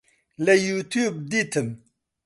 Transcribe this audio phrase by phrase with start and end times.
[0.45, 1.69] لە یوتیوب دیتم